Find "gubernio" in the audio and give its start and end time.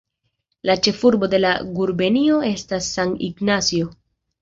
1.81-2.43